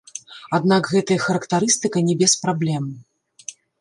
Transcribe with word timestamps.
Аднак 0.57 0.87
гэтая 0.93 1.17
характарыстыка 1.25 2.03
не 2.07 2.15
без 2.23 2.33
праблем. 2.47 2.83